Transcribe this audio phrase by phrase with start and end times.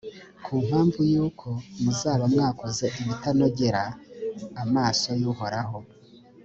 [0.43, 1.47] ku mpamvu y’uko
[1.81, 3.83] muzaba mwakoze ibitanogera
[4.63, 5.77] amaso y’uhoraho,